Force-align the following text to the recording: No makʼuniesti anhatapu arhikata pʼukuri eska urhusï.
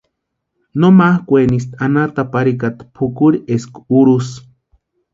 No 0.79 0.89
makʼuniesti 0.99 1.75
anhatapu 1.89 2.33
arhikata 2.41 2.81
pʼukuri 2.97 3.37
eska 3.55 3.79
urhusï. 3.97 4.35